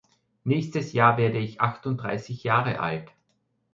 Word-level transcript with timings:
Nächstes 0.45 0.93
Jahr 0.93 1.17
werde 1.17 1.37
ich 1.37 1.61
achtunddreißig 1.61 2.43
Jahre 2.43 2.79
alt. 2.79 3.11